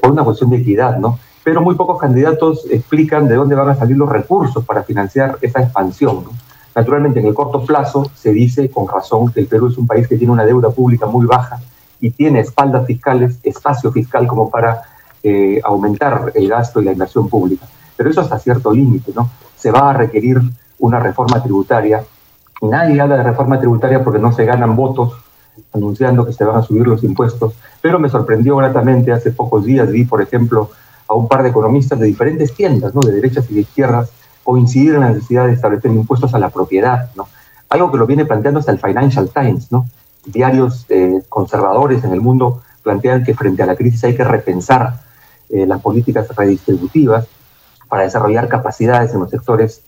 por 0.00 0.10
una 0.10 0.24
cuestión 0.24 0.50
de 0.50 0.56
equidad, 0.56 0.98
¿no? 0.98 1.20
Pero 1.44 1.60
muy 1.60 1.76
pocos 1.76 1.96
candidatos 2.00 2.66
explican 2.68 3.28
de 3.28 3.36
dónde 3.36 3.54
van 3.54 3.68
a 3.68 3.76
salir 3.76 3.96
los 3.96 4.08
recursos 4.08 4.64
para 4.64 4.82
financiar 4.82 5.38
esa 5.40 5.60
expansión, 5.60 6.24
¿no? 6.24 6.30
Naturalmente, 6.74 7.20
en 7.20 7.26
el 7.26 7.34
corto 7.34 7.64
plazo 7.64 8.10
se 8.12 8.32
dice 8.32 8.68
con 8.70 8.88
razón 8.88 9.30
que 9.30 9.38
el 9.38 9.46
Perú 9.46 9.68
es 9.68 9.78
un 9.78 9.86
país 9.86 10.08
que 10.08 10.16
tiene 10.16 10.32
una 10.32 10.44
deuda 10.44 10.70
pública 10.70 11.06
muy 11.06 11.26
baja 11.26 11.60
y 12.00 12.10
tiene 12.10 12.40
espaldas 12.40 12.86
fiscales, 12.86 13.38
espacio 13.44 13.92
fiscal 13.92 14.26
como 14.26 14.50
para 14.50 14.82
aumentar 15.62 16.32
el 16.34 16.48
gasto 16.48 16.80
y 16.80 16.84
la 16.86 16.92
inversión 16.92 17.28
pública 17.28 17.64
pero 17.96 18.10
eso 18.10 18.20
hasta 18.20 18.38
cierto 18.38 18.72
límite, 18.72 19.12
¿no? 19.14 19.30
Se 19.56 19.70
va 19.70 19.90
a 19.90 19.92
requerir 19.92 20.40
una 20.78 20.98
reforma 20.98 21.42
tributaria. 21.42 22.04
Nadie 22.62 23.00
habla 23.00 23.16
de 23.16 23.22
reforma 23.22 23.58
tributaria 23.58 24.02
porque 24.02 24.18
no 24.18 24.32
se 24.32 24.44
ganan 24.44 24.76
votos 24.76 25.14
anunciando 25.72 26.26
que 26.26 26.32
se 26.32 26.44
van 26.44 26.56
a 26.56 26.62
subir 26.62 26.86
los 26.86 27.04
impuestos, 27.04 27.54
pero 27.80 27.98
me 27.98 28.08
sorprendió 28.08 28.56
gratamente, 28.56 29.12
hace 29.12 29.32
pocos 29.32 29.64
días 29.64 29.90
vi, 29.90 30.04
por 30.04 30.22
ejemplo, 30.22 30.70
a 31.08 31.14
un 31.14 31.28
par 31.28 31.42
de 31.42 31.50
economistas 31.50 31.98
de 31.98 32.06
diferentes 32.06 32.54
tiendas, 32.54 32.94
¿no? 32.94 33.00
de 33.00 33.12
derechas 33.12 33.50
y 33.50 33.54
de 33.54 33.60
izquierdas, 33.60 34.10
coincidir 34.42 34.94
en 34.94 35.00
la 35.00 35.10
necesidad 35.10 35.46
de 35.46 35.52
establecer 35.52 35.90
impuestos 35.90 36.34
a 36.34 36.38
la 36.38 36.50
propiedad, 36.50 37.10
¿no? 37.16 37.28
algo 37.68 37.90
que 37.90 37.98
lo 37.98 38.06
viene 38.06 38.24
planteando 38.24 38.60
hasta 38.60 38.72
el 38.72 38.78
Financial 38.78 39.28
Times, 39.28 39.70
¿no? 39.70 39.86
diarios 40.24 40.86
eh, 40.88 41.22
conservadores 41.28 42.04
en 42.04 42.12
el 42.12 42.20
mundo 42.20 42.62
plantean 42.82 43.24
que 43.24 43.34
frente 43.34 43.62
a 43.62 43.66
la 43.66 43.76
crisis 43.76 44.04
hay 44.04 44.16
que 44.16 44.24
repensar 44.24 45.00
eh, 45.48 45.66
las 45.66 45.80
políticas 45.80 46.28
redistributivas 46.36 47.26
para 47.92 48.04
desarrollar 48.04 48.48
capacidades 48.48 49.12
en 49.12 49.20
los 49.20 49.28
sectores 49.28 49.82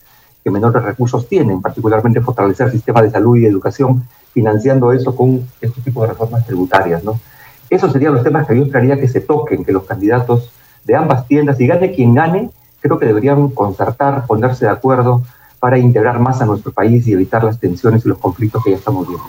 que 0.44 0.50
menores 0.50 0.82
recursos 0.82 1.26
tienen, 1.26 1.62
particularmente 1.62 2.20
fortalecer 2.20 2.66
el 2.66 2.72
sistema 2.74 3.00
de 3.00 3.10
salud 3.10 3.38
y 3.38 3.46
educación, 3.46 4.06
financiando 4.34 4.92
eso 4.92 5.16
con 5.16 5.48
este 5.58 5.80
tipo 5.80 6.02
de 6.02 6.08
reformas 6.08 6.44
tributarias. 6.44 7.02
¿no? 7.02 7.18
Esos 7.70 7.90
serían 7.92 8.12
los 8.12 8.22
temas 8.22 8.46
que 8.46 8.58
yo 8.58 8.64
esperaría 8.64 9.00
que 9.00 9.08
se 9.08 9.22
toquen, 9.22 9.64
que 9.64 9.72
los 9.72 9.84
candidatos 9.84 10.52
de 10.84 10.94
ambas 10.94 11.26
tiendas, 11.26 11.58
y 11.58 11.66
gane 11.66 11.94
quien 11.94 12.12
gane, 12.12 12.50
creo 12.82 12.98
que 12.98 13.06
deberían 13.06 13.48
concertar, 13.48 14.26
ponerse 14.26 14.66
de 14.66 14.72
acuerdo 14.72 15.22
para 15.58 15.78
integrar 15.78 16.18
más 16.20 16.42
a 16.42 16.44
nuestro 16.44 16.72
país 16.72 17.06
y 17.06 17.14
evitar 17.14 17.42
las 17.42 17.58
tensiones 17.58 18.04
y 18.04 18.10
los 18.10 18.18
conflictos 18.18 18.62
que 18.62 18.72
ya 18.72 18.76
estamos 18.76 19.08
viendo. 19.08 19.24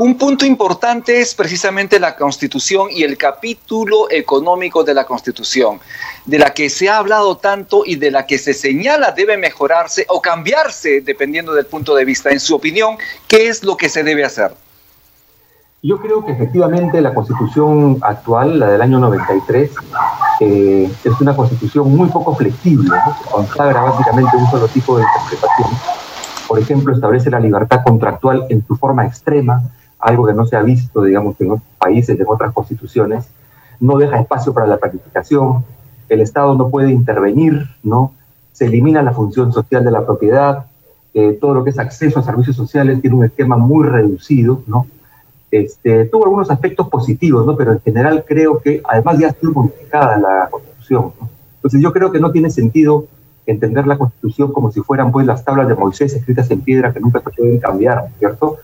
Un 0.00 0.16
punto 0.16 0.46
importante 0.46 1.20
es 1.20 1.34
precisamente 1.34 2.00
la 2.00 2.16
Constitución 2.16 2.88
y 2.90 3.02
el 3.02 3.18
capítulo 3.18 4.10
económico 4.10 4.82
de 4.82 4.94
la 4.94 5.04
Constitución, 5.04 5.78
de 6.24 6.38
la 6.38 6.54
que 6.54 6.70
se 6.70 6.88
ha 6.88 6.96
hablado 6.96 7.36
tanto 7.36 7.82
y 7.84 7.96
de 7.96 8.10
la 8.10 8.24
que 8.24 8.38
se 8.38 8.54
señala 8.54 9.12
debe 9.12 9.36
mejorarse 9.36 10.06
o 10.08 10.22
cambiarse 10.22 11.02
dependiendo 11.02 11.52
del 11.52 11.66
punto 11.66 11.94
de 11.94 12.06
vista. 12.06 12.30
En 12.30 12.40
su 12.40 12.54
opinión, 12.54 12.96
¿qué 13.28 13.48
es 13.48 13.62
lo 13.62 13.76
que 13.76 13.90
se 13.90 14.02
debe 14.02 14.24
hacer? 14.24 14.54
Yo 15.82 16.00
creo 16.00 16.24
que 16.24 16.32
efectivamente 16.32 16.98
la 17.02 17.12
constitución 17.12 17.98
actual, 18.00 18.58
la 18.58 18.70
del 18.70 18.80
año 18.80 19.00
93, 19.00 19.70
eh, 20.40 20.90
es 21.04 21.20
una 21.20 21.36
constitución 21.36 21.94
muy 21.94 22.08
poco 22.08 22.34
flexible, 22.34 22.96
consagra 23.30 23.82
básicamente 23.82 24.34
un 24.34 24.50
solo 24.50 24.66
tipo 24.68 24.96
de 24.96 25.04
interpretación 25.04 26.00
por 26.50 26.58
ejemplo, 26.58 26.92
establece 26.92 27.30
la 27.30 27.38
libertad 27.38 27.84
contractual 27.84 28.46
en 28.48 28.66
su 28.66 28.74
forma 28.74 29.06
extrema, 29.06 29.62
algo 30.00 30.26
que 30.26 30.34
no 30.34 30.46
se 30.46 30.56
ha 30.56 30.62
visto, 30.62 31.02
digamos, 31.02 31.40
en 31.40 31.52
otros 31.52 31.68
países, 31.78 32.18
en 32.18 32.26
otras 32.28 32.52
constituciones, 32.52 33.26
no 33.80 33.98
deja 33.98 34.20
espacio 34.20 34.52
para 34.52 34.66
la 34.66 34.76
planificación, 34.76 35.64
el 36.08 36.20
Estado 36.20 36.54
no 36.54 36.68
puede 36.68 36.90
intervenir, 36.90 37.68
¿no? 37.82 38.12
Se 38.52 38.66
elimina 38.66 39.02
la 39.02 39.12
función 39.12 39.52
social 39.52 39.84
de 39.84 39.90
la 39.90 40.04
propiedad, 40.04 40.66
eh, 41.14 41.38
todo 41.40 41.54
lo 41.54 41.64
que 41.64 41.70
es 41.70 41.78
acceso 41.78 42.20
a 42.20 42.22
servicios 42.22 42.56
sociales 42.56 43.00
tiene 43.00 43.16
un 43.16 43.24
esquema 43.24 43.56
muy 43.56 43.86
reducido, 43.86 44.62
¿no? 44.66 44.86
Este, 45.50 46.04
tuvo 46.04 46.24
algunos 46.24 46.50
aspectos 46.50 46.88
positivos, 46.88 47.44
¿no? 47.44 47.56
Pero 47.56 47.72
en 47.72 47.80
general 47.80 48.24
creo 48.26 48.60
que 48.60 48.82
además 48.88 49.18
ya 49.18 49.28
ha 49.28 49.32
sido 49.32 49.52
modificada 49.52 50.18
la 50.18 50.48
Constitución, 50.50 51.12
Entonces 51.56 51.80
yo 51.82 51.92
creo 51.92 52.12
que 52.12 52.20
no 52.20 52.30
tiene 52.30 52.50
sentido 52.50 53.06
entender 53.46 53.86
la 53.86 53.98
Constitución 53.98 54.52
como 54.52 54.70
si 54.70 54.80
fueran 54.80 55.10
pues 55.10 55.26
las 55.26 55.44
tablas 55.44 55.66
de 55.66 55.74
Moisés 55.74 56.14
escritas 56.14 56.50
en 56.50 56.60
piedra 56.60 56.92
que 56.92 57.00
nunca 57.00 57.20
se 57.20 57.30
pueden 57.30 57.58
cambiar, 57.58 58.08
¿cierto? 58.18 58.58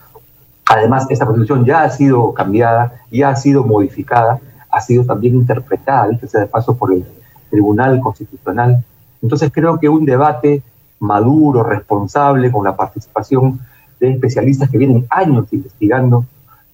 Además, 0.69 1.07
esta 1.09 1.25
Constitución 1.25 1.65
ya 1.65 1.83
ha 1.83 1.89
sido 1.89 2.33
cambiada, 2.33 2.93
ya 3.09 3.29
ha 3.29 3.35
sido 3.35 3.63
modificada, 3.63 4.39
ha 4.69 4.81
sido 4.81 5.05
también 5.05 5.35
interpretada, 5.35 6.15
que 6.17 6.27
sea 6.27 6.41
de 6.41 6.47
paso, 6.47 6.75
por 6.75 6.93
el 6.93 7.05
Tribunal 7.49 7.99
Constitucional. 8.01 8.83
Entonces 9.21 9.51
creo 9.53 9.79
que 9.79 9.87
un 9.87 10.05
debate 10.05 10.61
maduro, 10.99 11.63
responsable, 11.63 12.51
con 12.51 12.65
la 12.65 12.75
participación 12.75 13.59
de 13.99 14.11
especialistas 14.11 14.69
que 14.69 14.77
vienen 14.77 15.07
años 15.09 15.47
investigando 15.51 16.25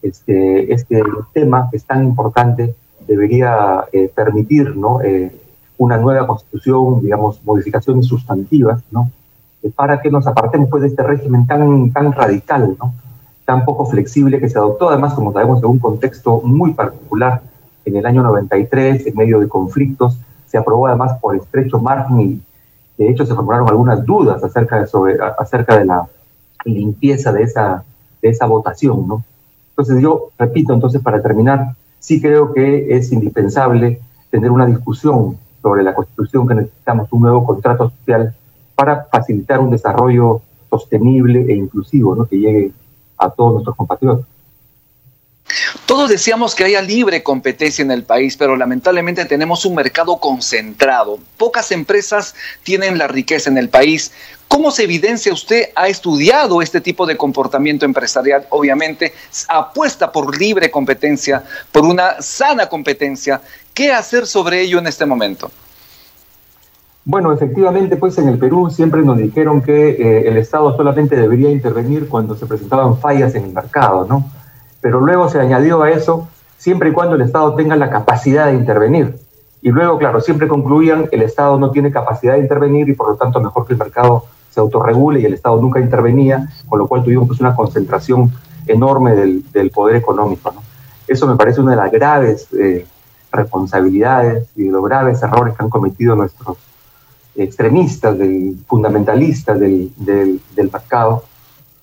este, 0.01 0.73
este 0.73 1.01
tema 1.31 1.69
que 1.69 1.77
es 1.77 1.85
tan 1.85 2.03
importante, 2.03 2.75
debería 3.07 3.85
eh, 3.91 4.11
permitir 4.13 4.75
¿no? 4.75 5.01
Eh, 5.01 5.31
una 5.77 5.97
nueva 5.97 6.25
constitución, 6.25 7.01
digamos, 7.01 7.43
modificaciones 7.43 8.07
sustantivas, 8.07 8.81
¿no? 8.91 9.09
para 9.75 10.01
que 10.01 10.11
nos 10.11 10.27
apartemos 10.27 10.69
pues, 10.69 10.81
de 10.81 10.89
este 10.89 11.03
régimen 11.03 11.47
tan, 11.47 11.91
tan 11.91 12.11
radical, 12.11 12.75
¿no? 12.77 12.93
Tan 13.45 13.65
poco 13.65 13.85
flexible 13.85 14.39
que 14.39 14.49
se 14.49 14.57
adoptó, 14.57 14.89
además, 14.89 15.13
como 15.13 15.33
sabemos, 15.33 15.59
en 15.59 15.69
un 15.69 15.79
contexto 15.79 16.41
muy 16.43 16.73
particular, 16.73 17.41
en 17.85 17.95
el 17.97 18.05
año 18.05 18.23
93, 18.23 19.07
en 19.07 19.15
medio 19.15 19.39
de 19.39 19.49
conflictos, 19.49 20.17
se 20.47 20.57
aprobó 20.57 20.87
además 20.87 21.17
por 21.19 21.35
estrecho 21.35 21.79
margen 21.79 22.21
y 22.21 22.41
de 22.97 23.09
hecho 23.09 23.25
se 23.25 23.33
formularon 23.33 23.67
algunas 23.69 24.05
dudas 24.05 24.43
acerca 24.43 24.79
de, 24.79 24.87
sobre, 24.87 25.17
acerca 25.37 25.77
de 25.77 25.85
la 25.85 26.07
limpieza 26.63 27.33
de 27.33 27.43
esa, 27.43 27.83
de 28.21 28.29
esa 28.29 28.45
votación, 28.45 29.07
¿no? 29.07 29.23
Entonces 29.69 30.01
yo 30.01 30.29
repito, 30.37 30.73
entonces 30.73 31.01
para 31.01 31.21
terminar, 31.21 31.75
sí 31.99 32.21
creo 32.21 32.53
que 32.53 32.95
es 32.95 33.11
indispensable 33.11 33.99
tener 34.29 34.51
una 34.51 34.67
discusión 34.67 35.37
sobre 35.61 35.83
la 35.83 35.95
constitución 35.95 36.47
que 36.47 36.55
necesitamos 36.55 37.11
un 37.11 37.21
nuevo 37.21 37.45
contrato 37.45 37.89
social 37.89 38.35
para 38.75 39.05
facilitar 39.11 39.59
un 39.59 39.71
desarrollo 39.71 40.41
sostenible 40.69 41.45
e 41.51 41.55
inclusivo, 41.55 42.15
¿no? 42.15 42.25
que 42.25 42.37
llegue 42.37 42.71
a 43.23 43.29
todos 43.29 43.53
nuestros 43.53 43.75
compatriotas. 43.75 44.25
Todos 45.85 46.09
decíamos 46.09 46.55
que 46.55 46.63
haya 46.63 46.81
libre 46.81 47.21
competencia 47.21 47.83
en 47.83 47.91
el 47.91 48.03
país, 48.03 48.37
pero 48.37 48.55
lamentablemente 48.55 49.25
tenemos 49.25 49.65
un 49.65 49.75
mercado 49.75 50.17
concentrado. 50.17 51.19
Pocas 51.37 51.71
empresas 51.71 52.33
tienen 52.63 52.97
la 52.97 53.07
riqueza 53.07 53.49
en 53.49 53.57
el 53.57 53.69
país. 53.69 54.11
¿Cómo 54.47 54.71
se 54.71 54.83
evidencia 54.83 55.33
usted? 55.33 55.69
Ha 55.75 55.87
estudiado 55.89 56.61
este 56.61 56.81
tipo 56.81 57.05
de 57.05 57.17
comportamiento 57.17 57.85
empresarial, 57.85 58.47
obviamente, 58.49 59.13
apuesta 59.49 60.11
por 60.11 60.37
libre 60.37 60.71
competencia, 60.71 61.43
por 61.71 61.83
una 61.83 62.21
sana 62.21 62.67
competencia. 62.67 63.41
¿Qué 63.73 63.91
hacer 63.91 64.25
sobre 64.25 64.61
ello 64.61 64.79
en 64.79 64.87
este 64.87 65.05
momento? 65.05 65.51
Bueno, 67.05 67.33
efectivamente, 67.33 67.97
pues 67.97 68.17
en 68.17 68.29
el 68.29 68.37
Perú 68.37 68.69
siempre 68.69 69.01
nos 69.01 69.17
dijeron 69.17 69.61
que 69.61 69.89
eh, 69.89 70.27
el 70.29 70.37
Estado 70.37 70.75
solamente 70.77 71.17
debería 71.17 71.49
intervenir 71.49 72.07
cuando 72.07 72.35
se 72.35 72.45
presentaban 72.45 72.97
fallas 72.97 73.35
en 73.35 73.43
el 73.43 73.53
mercado, 73.53 74.05
¿no? 74.07 74.31
Pero 74.79 75.01
luego 75.01 75.27
se 75.27 75.39
añadió 75.39 75.83
a 75.83 75.91
eso 75.91 76.29
siempre 76.57 76.89
y 76.89 76.93
cuando 76.93 77.15
el 77.15 77.21
Estado 77.21 77.55
tenga 77.55 77.75
la 77.75 77.89
capacidad 77.89 78.45
de 78.45 78.53
intervenir. 78.53 79.17
Y 79.61 79.69
luego, 79.71 79.97
claro, 79.97 80.21
siempre 80.21 80.47
concluían 80.47 81.09
el 81.11 81.23
Estado 81.23 81.59
no 81.59 81.71
tiene 81.71 81.91
capacidad 81.91 82.33
de 82.33 82.39
intervenir 82.39 82.87
y 82.87 82.93
por 82.93 83.09
lo 83.09 83.15
tanto 83.15 83.41
mejor 83.41 83.65
que 83.65 83.73
el 83.73 83.79
mercado 83.79 84.23
se 84.49 84.61
autorregule 84.61 85.19
y 85.19 85.25
el 85.25 85.33
Estado 85.33 85.59
nunca 85.59 85.81
intervenía, 85.81 86.47
con 86.69 86.79
lo 86.79 86.87
cual 86.87 87.03
tuvimos 87.03 87.27
pues, 87.27 87.41
una 87.41 87.53
concentración 87.53 88.31
enorme 88.65 89.13
del, 89.13 89.71
poder 89.73 89.97
económico. 89.97 90.53
¿no? 90.53 90.61
Eso 91.05 91.27
me 91.27 91.35
parece 91.35 91.59
una 91.59 91.71
de 91.71 91.77
las 91.77 91.91
graves 91.91 92.47
eh, 92.53 92.85
responsabilidades 93.29 94.47
y 94.55 94.63
de 94.63 94.71
los 94.71 94.85
graves 94.85 95.21
errores 95.21 95.55
que 95.57 95.63
han 95.63 95.69
cometido 95.69 96.15
nuestros 96.15 96.57
extremistas, 97.35 98.17
del, 98.17 98.57
fundamentalistas 98.67 99.59
del, 99.59 99.91
del, 99.97 100.39
del, 100.55 100.71
mercado. 100.71 101.23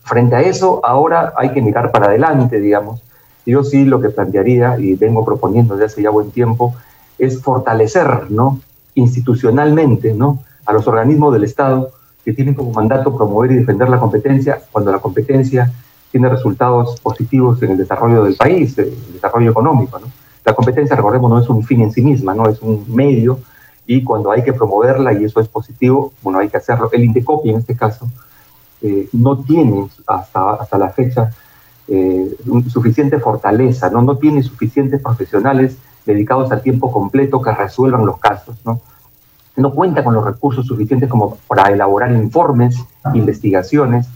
Frente 0.03 0.37
a 0.37 0.41
eso, 0.43 0.81
ahora 0.85 1.33
hay 1.37 1.53
que 1.53 1.63
mirar 1.63 1.91
para 1.91 2.07
adelante, 2.07 2.61
digamos. 2.61 3.03
Yo 3.47 3.65
sí 3.65 3.85
lo 3.85 4.01
que 4.01 4.11
plantearía, 4.11 4.79
y 4.79 4.95
vengo 4.95 5.25
proponiendo 5.25 5.75
desde 5.75 5.87
hace 5.87 6.03
ya 6.03 6.11
buen 6.11 6.31
tiempo, 6.31 6.75
es 7.19 7.41
fortalecer 7.41 8.31
¿no? 8.31 8.61
institucionalmente 8.95 10.15
¿no? 10.15 10.43
a 10.67 10.73
los 10.73 10.87
organismos 10.87 11.33
del 11.33 11.45
Estado 11.45 11.91
que 12.25 12.33
tienen 12.33 12.55
como 12.55 12.73
mandato 12.73 13.17
promover 13.17 13.53
y 13.53 13.57
defender 13.57 13.89
la 13.89 13.99
competencia 13.99 14.61
cuando 14.71 14.93
la 14.93 14.99
competencia 14.99 15.73
tiene 16.11 16.29
resultados 16.29 17.01
positivos 17.01 17.63
en 17.63 17.73
el 17.73 17.79
desarrollo 17.79 18.25
del 18.25 18.35
país, 18.35 18.77
el 18.79 18.95
desarrollo 19.13 19.51
económico. 19.51 19.99
¿no? 19.99 20.07
La 20.45 20.55
competencia, 20.55 20.97
recordemos, 20.97 21.31
no 21.31 21.39
es 21.39 21.49
un 21.49 21.63
fin 21.63 21.83
en 21.83 21.93
sí 21.93 22.03
misma, 22.03 22.35
no 22.35 22.49
es 22.49 22.61
un 22.63 22.85
medio 22.89 23.39
y 23.87 24.05
cuando 24.05 24.31
hay 24.31 24.43
que 24.43 24.53
promoverla 24.53 25.13
y 25.13 25.25
eso 25.25 25.41
es 25.41 25.49
positivo, 25.49 26.13
bueno, 26.23 26.39
hay 26.39 26.49
que 26.49 26.59
hacerlo. 26.59 26.89
El 26.93 27.05
Indecopi, 27.05 27.51
en 27.51 27.57
este 27.57 27.75
caso, 27.77 28.09
eh, 28.83 29.09
no 29.13 29.39
tiene 29.39 29.89
hasta, 30.07 30.53
hasta 30.53 30.79
la 30.79 30.91
fecha 30.91 31.31
eh, 31.89 32.37
suficiente 32.69 33.19
fortaleza, 33.19 33.91
¿no? 33.91 34.03
no 34.03 34.17
tiene 34.17 34.43
suficientes 34.43 35.03
profesionales 35.03 35.77
dedicados 36.07 36.51
al 36.53 36.63
tiempo 36.63 36.93
completo 36.93 37.43
que 37.43 37.53
resuelvan 37.53 38.07
los 38.07 38.19
casos. 38.19 38.57
¿no? 38.65 38.81
no 39.57 39.73
cuenta 39.73 40.03
con 40.03 40.15
los 40.15 40.25
recursos 40.25 40.67
suficientes 40.67 41.09
como 41.09 41.37
para 41.47 41.71
elaborar 41.71 42.13
informes, 42.13 42.77
investigaciones 43.15 44.07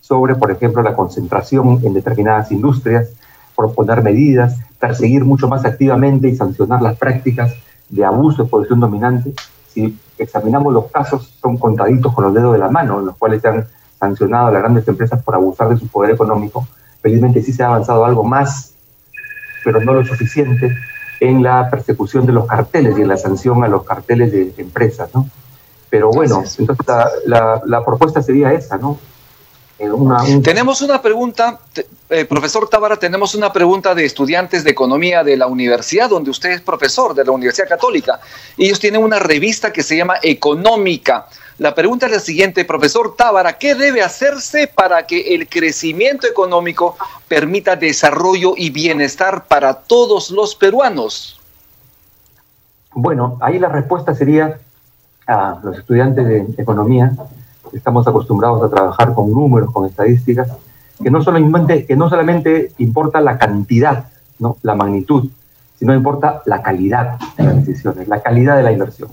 sobre, 0.00 0.34
por 0.34 0.50
ejemplo, 0.50 0.82
la 0.82 0.94
concentración 0.94 1.80
en 1.82 1.94
determinadas 1.94 2.52
industrias, 2.52 3.08
proponer 3.56 4.02
medidas, 4.02 4.58
perseguir 4.78 5.24
mucho 5.24 5.48
más 5.48 5.64
activamente 5.64 6.28
y 6.28 6.36
sancionar 6.36 6.82
las 6.82 6.96
prácticas 6.98 7.54
de 7.94 8.04
abuso 8.04 8.42
de 8.42 8.48
posición 8.48 8.80
dominante. 8.80 9.32
Si 9.68 9.96
examinamos 10.18 10.72
los 10.72 10.90
casos, 10.90 11.36
son 11.40 11.56
contaditos 11.56 12.12
con 12.12 12.24
los 12.24 12.34
dedos 12.34 12.52
de 12.52 12.58
la 12.58 12.68
mano, 12.68 12.98
en 12.98 13.06
los 13.06 13.16
cuales 13.16 13.40
se 13.40 13.48
han 13.48 13.66
sancionado 13.98 14.48
a 14.48 14.50
las 14.50 14.62
grandes 14.62 14.86
empresas 14.88 15.22
por 15.22 15.34
abusar 15.34 15.68
de 15.68 15.76
su 15.76 15.86
poder 15.86 16.10
económico. 16.10 16.66
Felizmente 17.00 17.42
sí 17.42 17.52
se 17.52 17.62
ha 17.62 17.66
avanzado 17.66 18.04
algo 18.04 18.24
más, 18.24 18.74
pero 19.64 19.80
no 19.80 19.94
lo 19.94 20.04
suficiente 20.04 20.76
en 21.20 21.42
la 21.42 21.70
persecución 21.70 22.26
de 22.26 22.32
los 22.32 22.46
carteles 22.46 22.98
y 22.98 23.02
en 23.02 23.08
la 23.08 23.16
sanción 23.16 23.62
a 23.62 23.68
los 23.68 23.84
carteles 23.84 24.32
de 24.32 24.52
empresas, 24.58 25.10
¿no? 25.14 25.28
Pero 25.88 26.10
bueno, 26.10 26.42
entonces 26.58 26.86
la, 27.26 27.62
la, 27.64 27.84
propuesta 27.84 28.20
sería 28.20 28.52
esa, 28.52 28.76
¿no? 28.76 28.98
Eh, 29.78 30.40
tenemos 30.42 30.82
una 30.82 31.02
pregunta, 31.02 31.58
eh, 32.08 32.24
profesor 32.26 32.68
Tábara, 32.68 32.96
tenemos 32.96 33.34
una 33.34 33.52
pregunta 33.52 33.94
de 33.94 34.04
estudiantes 34.04 34.62
de 34.62 34.70
economía 34.70 35.24
de 35.24 35.36
la 35.36 35.48
universidad, 35.48 36.08
donde 36.08 36.30
usted 36.30 36.50
es 36.50 36.60
profesor 36.60 37.14
de 37.14 37.24
la 37.24 37.32
Universidad 37.32 37.68
Católica. 37.68 38.20
Ellos 38.56 38.78
tienen 38.78 39.02
una 39.02 39.18
revista 39.18 39.72
que 39.72 39.82
se 39.82 39.96
llama 39.96 40.14
Económica. 40.22 41.26
La 41.58 41.74
pregunta 41.74 42.06
es 42.06 42.12
la 42.12 42.20
siguiente, 42.20 42.64
profesor 42.64 43.16
Tábara, 43.16 43.58
¿qué 43.58 43.74
debe 43.74 44.02
hacerse 44.02 44.68
para 44.68 45.06
que 45.06 45.34
el 45.34 45.48
crecimiento 45.48 46.26
económico 46.26 46.96
permita 47.26 47.74
desarrollo 47.74 48.54
y 48.56 48.70
bienestar 48.70 49.46
para 49.46 49.74
todos 49.74 50.30
los 50.30 50.54
peruanos? 50.54 51.40
Bueno, 52.92 53.38
ahí 53.40 53.58
la 53.58 53.68
respuesta 53.68 54.14
sería 54.14 54.60
a 55.26 55.58
los 55.62 55.78
estudiantes 55.78 56.26
de 56.26 56.46
economía, 56.58 57.12
estamos 57.72 58.06
acostumbrados 58.06 58.62
a 58.62 58.68
trabajar 58.68 59.14
con 59.14 59.30
números, 59.30 59.72
con 59.72 59.86
estadísticas, 59.86 60.48
que 61.02 61.10
no 61.10 61.22
solamente, 61.22 61.86
que 61.86 61.96
no 61.96 62.08
solamente 62.08 62.72
importa 62.78 63.20
la 63.20 63.38
cantidad, 63.38 64.06
¿no? 64.38 64.56
la 64.62 64.74
magnitud, 64.74 65.28
sino 65.78 65.94
importa 65.94 66.42
la 66.46 66.62
calidad 66.62 67.18
de 67.36 67.44
las 67.44 67.56
decisiones, 67.56 68.08
la 68.08 68.22
calidad 68.22 68.56
de 68.56 68.62
la 68.62 68.72
inversión 68.72 69.10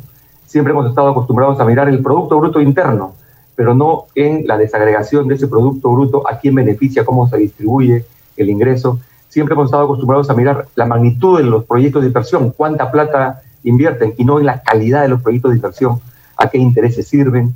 siempre 0.51 0.73
hemos 0.73 0.89
estado 0.89 1.07
acostumbrados 1.07 1.61
a 1.61 1.63
mirar 1.63 1.87
el 1.87 2.03
Producto 2.03 2.37
Bruto 2.37 2.59
Interno, 2.59 3.13
pero 3.55 3.73
no 3.73 4.07
en 4.15 4.45
la 4.45 4.57
desagregación 4.57 5.25
de 5.29 5.35
ese 5.35 5.47
Producto 5.47 5.89
Bruto, 5.89 6.27
a 6.29 6.39
quién 6.39 6.55
beneficia, 6.55 7.05
cómo 7.05 7.25
se 7.29 7.37
distribuye 7.37 8.05
el 8.35 8.49
ingreso. 8.49 8.99
Siempre 9.29 9.53
hemos 9.53 9.67
estado 9.67 9.85
acostumbrados 9.85 10.29
a 10.29 10.33
mirar 10.33 10.67
la 10.75 10.85
magnitud 10.85 11.37
de 11.37 11.45
los 11.45 11.63
proyectos 11.63 12.01
de 12.01 12.09
inversión, 12.09 12.51
cuánta 12.51 12.91
plata 12.91 13.41
invierten, 13.63 14.13
y 14.17 14.25
no 14.25 14.39
en 14.39 14.45
la 14.45 14.61
calidad 14.61 15.03
de 15.03 15.07
los 15.07 15.21
proyectos 15.21 15.51
de 15.51 15.57
inversión, 15.57 16.01
a 16.35 16.49
qué 16.49 16.57
intereses 16.57 17.07
sirven, 17.07 17.55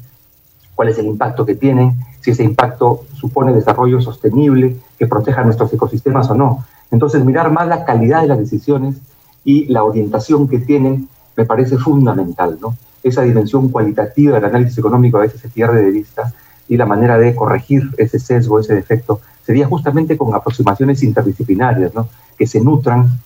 cuál 0.76 0.90
es 0.90 0.98
el 0.98 1.06
impacto 1.06 1.46
que 1.46 1.56
tienen, 1.56 1.94
si 2.22 2.32
ese 2.32 2.44
impacto 2.44 3.06
supone 3.14 3.54
desarrollo 3.54 4.02
sostenible, 4.02 4.78
que 5.00 5.08
proteja 5.08 5.44
nuestros 5.44 5.74
ecosistemas 5.74 6.30
o 6.30 6.36
no. 6.36 6.66
Entonces, 6.92 7.24
mirar 7.24 7.52
más 7.52 7.68
la 7.68 7.86
calidad 7.86 8.22
de 8.22 8.28
las 8.28 8.40
decisiones 8.40 8.98
y 9.44 9.66
la 9.66 9.84
orientación 9.84 10.48
que 10.48 10.60
tienen 10.60 11.08
me 11.36 11.46
parece 11.46 11.78
fundamental, 11.78 12.58
¿no? 12.62 12.76
esa 13.06 13.22
dimensión 13.22 13.70
cualitativa 13.70 14.36
del 14.36 14.46
análisis 14.46 14.80
económico 14.80 15.18
a 15.18 15.22
veces 15.22 15.40
se 15.40 15.50
pierde 15.50 15.84
de 15.84 15.92
vista 15.92 16.34
y 16.68 16.76
la 16.76 16.88
manera 16.88 17.20
de 17.20 17.36
corregir 17.36 17.92
ese 17.98 18.18
sesgo, 18.18 18.60
ese 18.60 18.74
defecto, 18.74 19.22
sería 19.46 19.68
justamente 19.68 20.18
con 20.18 20.34
aproximaciones 20.34 21.04
interdisciplinarias, 21.04 21.94
¿no? 21.94 22.10
que 22.36 22.48
se 22.48 22.60
nutran 22.60 23.20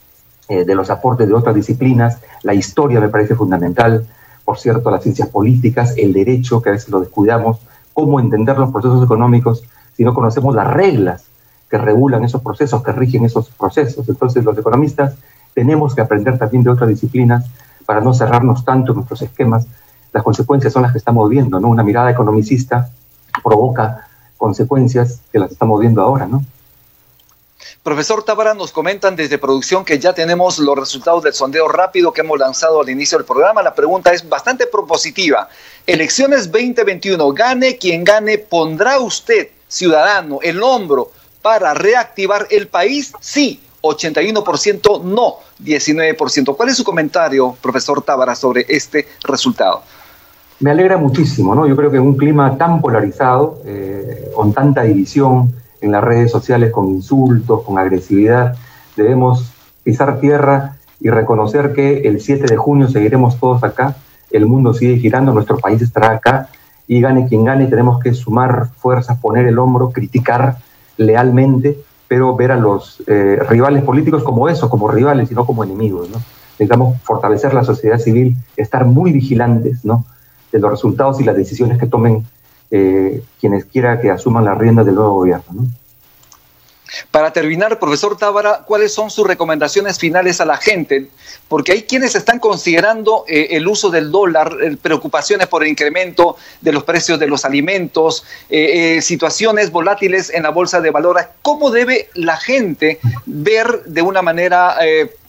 eh, 0.49 0.65
de 0.65 0.75
los 0.75 0.89
aportes 0.89 1.29
de 1.29 1.33
otras 1.33 1.55
disciplinas. 1.55 2.19
La 2.43 2.53
historia 2.53 2.99
me 2.99 3.07
parece 3.07 3.35
fundamental, 3.35 4.05
por 4.49 4.57
cierto, 4.57 4.89
las 4.89 5.03
ciencias 5.03 5.29
políticas, 5.29 5.93
el 5.95 6.11
derecho, 6.11 6.59
que 6.59 6.69
a 6.69 6.71
veces 6.71 6.89
lo 6.89 6.99
descuidamos, 6.99 7.59
cómo 7.93 8.19
entender 8.19 8.57
los 8.57 8.71
procesos 8.71 9.03
económicos 9.03 9.63
si 9.95 10.03
no 10.03 10.15
conocemos 10.15 10.55
las 10.55 10.65
reglas 10.65 11.25
que 11.69 11.77
regulan 11.77 12.23
esos 12.23 12.41
procesos, 12.41 12.81
que 12.81 12.91
rigen 12.91 13.25
esos 13.25 13.51
procesos. 13.51 14.09
Entonces 14.09 14.43
los 14.43 14.57
economistas 14.57 15.13
tenemos 15.53 15.93
que 15.93 16.01
aprender 16.01 16.39
también 16.39 16.63
de 16.63 16.71
otras 16.71 16.89
disciplinas 16.89 17.45
para 17.85 18.01
no 18.01 18.11
cerrarnos 18.11 18.65
tanto 18.65 18.93
en 18.93 18.95
nuestros 18.95 19.21
esquemas, 19.21 19.67
las 20.11 20.23
consecuencias 20.23 20.73
son 20.73 20.81
las 20.81 20.93
que 20.93 20.97
estamos 20.97 21.29
viendo, 21.29 21.59
¿no? 21.59 21.67
Una 21.67 21.83
mirada 21.83 22.09
economicista 22.09 22.89
provoca 23.43 24.07
consecuencias 24.35 25.21
que 25.31 25.37
las 25.37 25.51
estamos 25.51 25.79
viendo 25.79 26.01
ahora, 26.01 26.25
¿no? 26.25 26.43
Profesor 27.83 28.23
Tábara, 28.23 28.53
nos 28.53 28.71
comentan 28.71 29.15
desde 29.15 29.37
producción 29.37 29.83
que 29.83 29.99
ya 29.99 30.13
tenemos 30.13 30.59
los 30.59 30.77
resultados 30.77 31.23
del 31.23 31.33
sondeo 31.33 31.67
rápido 31.67 32.13
que 32.13 32.21
hemos 32.21 32.39
lanzado 32.39 32.81
al 32.81 32.89
inicio 32.89 33.17
del 33.17 33.25
programa. 33.25 33.61
La 33.61 33.75
pregunta 33.75 34.13
es 34.13 34.27
bastante 34.27 34.65
propositiva. 34.67 35.49
Elecciones 35.85 36.51
2021, 36.51 37.33
gane 37.33 37.77
quien 37.77 38.03
gane, 38.03 38.37
¿pondrá 38.37 38.99
usted, 38.99 39.49
ciudadano, 39.67 40.39
el 40.41 40.61
hombro 40.63 41.11
para 41.41 41.73
reactivar 41.73 42.47
el 42.49 42.67
país? 42.67 43.13
Sí 43.19 43.61
81% 43.81 45.03
no, 45.03 45.35
19%. 45.63 46.55
¿Cuál 46.55 46.69
es 46.69 46.75
su 46.75 46.83
comentario, 46.83 47.55
profesor 47.61 48.01
Tábara, 48.01 48.35
sobre 48.35 48.65
este 48.67 49.07
resultado? 49.23 49.83
me 50.59 50.71
alegra 50.71 50.97
muchísimo, 50.97 51.55
¿no? 51.55 51.67
Yo 51.67 51.75
creo 51.75 51.89
que 51.89 51.97
en 51.97 52.03
un 52.03 52.17
clima 52.17 52.57
tan 52.57 52.81
polarizado, 52.81 53.59
eh, 53.65 54.29
con 54.35 54.53
tanta 54.53 54.83
división 54.83 55.53
en 55.81 55.91
las 55.91 56.03
redes 56.03 56.31
sociales, 56.31 56.71
con 56.71 56.87
insultos, 56.87 57.63
con 57.63 57.77
agresividad, 57.77 58.55
debemos 58.95 59.51
pisar 59.83 60.19
tierra 60.19 60.77
y 60.99 61.09
reconocer 61.09 61.73
que 61.73 62.01
el 62.01 62.19
7 62.19 62.45
de 62.47 62.57
junio 62.57 62.87
seguiremos 62.87 63.39
todos 63.39 63.63
acá, 63.63 63.95
el 64.31 64.45
mundo 64.45 64.73
sigue 64.73 64.97
girando, 64.97 65.33
nuestro 65.33 65.57
país 65.57 65.81
estará 65.81 66.11
acá 66.11 66.49
y 66.87 67.01
gane 67.01 67.27
quien 67.27 67.45
gane, 67.45 67.67
tenemos 67.67 67.99
que 67.99 68.13
sumar 68.13 68.69
fuerzas, 68.77 69.17
poner 69.19 69.47
el 69.47 69.59
hombro, 69.59 69.91
criticar 69.91 70.57
lealmente, 70.97 71.79
pero 72.07 72.35
ver 72.35 72.51
a 72.51 72.57
los 72.57 73.01
eh, 73.07 73.39
rivales 73.47 73.83
políticos 73.83 74.23
como 74.23 74.49
eso, 74.49 74.69
como 74.69 74.89
rivales 74.89 75.31
y 75.31 75.35
no 75.35 75.45
como 75.45 75.63
enemigos, 75.63 76.09
¿no? 76.09 76.17
Necesitamos 76.53 77.01
fortalecer 77.03 77.53
la 77.53 77.63
sociedad 77.63 77.99
civil, 77.99 78.35
estar 78.57 78.85
muy 78.85 79.13
vigilantes, 79.13 79.85
¿no? 79.85 80.05
de 80.51 80.59
los 80.59 80.71
resultados 80.71 81.19
y 81.19 81.23
las 81.23 81.35
decisiones 81.35 81.77
que 81.77 81.87
tomen 81.87 82.25
eh, 82.71 83.23
quienes 83.39 83.65
quiera 83.65 83.99
que 83.99 84.11
asuman 84.11 84.45
la 84.45 84.55
rienda 84.55 84.83
del 84.83 84.95
nuevo 84.95 85.13
gobierno. 85.13 85.65
Para 87.11 87.31
terminar, 87.31 87.77
profesor 87.77 88.17
Tábara, 88.17 88.63
¿cuáles 88.65 88.93
son 88.93 89.11
sus 89.11 89.25
recomendaciones 89.25 89.99
finales 89.99 90.41
a 90.41 90.45
la 90.45 90.57
gente? 90.57 91.07
Porque 91.47 91.71
hay 91.71 91.83
quienes 91.83 92.15
están 92.15 92.39
considerando 92.39 93.25
eh, 93.27 93.49
el 93.51 93.67
uso 93.67 93.91
del 93.91 94.11
dólar, 94.11 94.55
eh, 94.61 94.75
preocupaciones 94.81 95.47
por 95.47 95.63
el 95.63 95.69
incremento 95.69 96.35
de 96.61 96.71
los 96.71 96.83
precios 96.83 97.19
de 97.19 97.27
los 97.27 97.45
alimentos, 97.45 98.23
situaciones 99.01 99.71
volátiles 99.71 100.31
en 100.31 100.43
la 100.43 100.49
bolsa 100.49 100.81
de 100.81 100.89
valores. 100.89 101.27
¿Cómo 101.43 101.69
debe 101.69 102.09
la 102.15 102.37
gente 102.37 102.99
ver 103.25 103.83
de 103.85 104.01
una 104.01 104.23
manera 104.23 104.77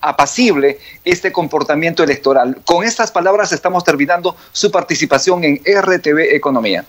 apacible 0.01 0.79
este 1.05 1.33
comportamiento 1.33 2.03
electoral. 2.03 2.59
Con 2.65 2.85
estas 2.85 3.11
palabras 3.11 3.53
estamos 3.53 3.85
terminando 3.85 4.37
su 4.53 4.71
participación 4.71 5.45
en 5.45 5.57
RTV 5.57 6.35
Economía. 6.35 6.85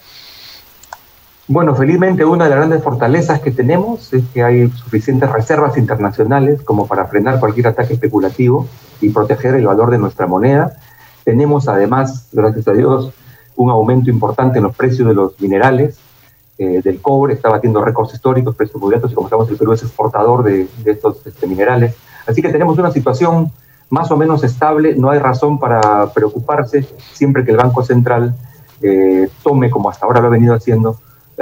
Bueno, 1.52 1.76
felizmente 1.76 2.24
una 2.24 2.46
de 2.46 2.50
las 2.52 2.60
grandes 2.60 2.82
fortalezas 2.82 3.42
que 3.42 3.52
tenemos 3.52 4.14
es 4.14 4.24
que 4.34 4.42
hay 4.42 4.70
suficientes 4.70 5.30
reservas 5.30 5.78
internacionales 5.78 6.62
como 6.62 6.88
para 6.88 7.08
frenar 7.08 7.42
cualquier 7.42 7.68
ataque 7.68 7.96
especulativo 7.96 8.70
y 9.02 9.10
proteger 9.10 9.56
el 9.56 9.66
valor 9.66 9.92
de 9.92 9.98
nuestra 9.98 10.28
moneda. 10.28 10.78
Tenemos 11.26 11.68
además, 11.68 12.30
gracias 12.32 12.70
a 12.70 12.72
Dios, 12.72 13.12
un 13.58 13.70
aumento 13.70 14.10
importante 14.10 14.60
en 14.60 14.64
los 14.64 14.74
precios 14.74 15.06
de 15.10 15.14
los 15.14 15.42
minerales, 15.42 16.00
eh, 16.58 16.80
del 16.82 17.02
cobre, 17.02 17.34
está 17.34 17.50
batiendo 17.50 17.84
récords 17.84 18.14
históricos, 18.14 18.56
precios 18.56 18.82
muy 18.82 18.96
altos 18.96 19.12
y 19.12 19.16
como 19.16 19.28
sabemos 19.28 19.52
el 19.52 19.58
Perú 19.58 19.74
es 19.74 19.84
exportador 19.84 20.46
de, 20.46 20.70
estos 20.86 21.28
este, 21.28 21.48
minerales. 21.48 21.98
Así 22.26 22.42
que 22.42 22.48
tenemos 22.48 22.78
una 22.78 22.92
situación 22.92 23.52
más 23.90 24.10
o 24.10 24.16
menos 24.16 24.46
estable, 24.46 24.96
no 24.96 25.10
hay 25.10 25.20
razón 25.20 25.60
para 25.60 26.14
preocuparse 26.14 26.88
siempre 27.12 27.44
que 27.44 27.52
el 27.52 27.58
Banco 27.58 27.84
Central 27.84 28.34
eh, 28.82 29.28
tome, 29.44 29.70
como 29.70 29.90
hasta 29.90 30.06
ahora 30.06 30.22
lo 30.22 30.28
ha 30.28 30.30
venido 30.30 30.56
haciendo, 30.56 30.98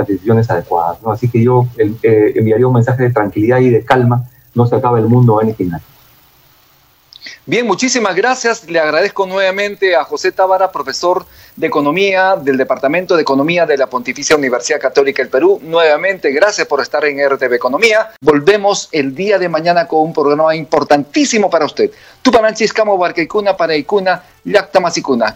decisiones 0.08 0.50
adecuadas. 0.50 1.02
¿no? 1.02 1.12
Así 1.12 1.30
que 1.30 1.44
yo 1.44 1.68
eh, 1.78 2.34
enviaría 2.36 2.68
un 2.68 2.74
mensaje 2.74 3.04
de 3.04 3.12
tranquilidad 3.12 3.60
y 3.60 3.70
de 3.70 3.84
calma, 3.84 4.24
no 4.56 4.66
se 4.66 4.76
acaba 4.76 5.00
el 5.00 5.06
mundo 5.06 5.42
en 5.42 5.56
final. 5.56 5.82
Bien, 7.50 7.66
muchísimas 7.66 8.16
gracias. 8.16 8.70
Le 8.70 8.80
agradezco 8.80 9.26
nuevamente 9.26 9.96
a 9.96 10.04
José 10.04 10.32
Tábara, 10.32 10.72
profesor 10.72 11.26
de 11.56 11.66
Economía 11.66 12.36
del 12.36 12.58
Departamento 12.58 13.16
de 13.16 13.24
Economía 13.24 13.66
de 13.66 13.76
la 13.76 13.88
Pontificia 13.88 14.36
Universidad 14.36 14.80
Católica 14.80 15.24
del 15.24 15.32
Perú. 15.32 15.60
Nuevamente, 15.64 16.32
gracias 16.32 16.68
por 16.68 16.80
estar 16.80 17.04
en 17.06 17.28
RTV 17.28 17.54
Economía. 17.56 18.12
Volvemos 18.22 18.88
el 18.92 19.16
día 19.16 19.40
de 19.40 19.50
mañana 19.50 19.88
con 19.88 20.02
un 20.02 20.14
programa 20.14 20.56
importantísimo 20.56 21.50
para 21.50 21.66
usted. 21.66 21.90
Tupananchiscamo 22.22 22.98
Barcaicuna 22.98 23.58
para 23.58 23.76
Icuna, 23.76 24.24
Yactamasicuna. 24.44 25.36